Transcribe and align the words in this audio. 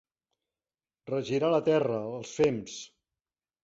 Regirar 1.13 1.53
la 1.59 1.63
terra, 1.71 2.03
els 2.19 2.35
fems. 2.43 2.85